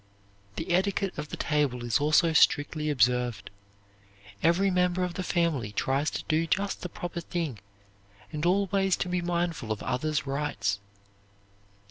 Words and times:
The 0.55 0.71
etiquette 0.71 1.15
of 1.15 1.29
the 1.29 1.37
table 1.37 1.85
is 1.85 1.99
also 1.99 2.33
strictly 2.33 2.89
observed. 2.89 3.51
Every 4.41 4.71
member 4.71 5.03
of 5.03 5.13
the 5.13 5.21
family 5.21 5.71
tries 5.71 6.09
to 6.09 6.23
do 6.23 6.47
just 6.47 6.81
the 6.81 6.89
proper 6.89 7.21
thing 7.21 7.59
and 8.33 8.43
always 8.43 8.95
to 8.95 9.07
be 9.07 9.21
mindful 9.21 9.71
of 9.71 9.83
others' 9.83 10.25
rights. 10.25 10.79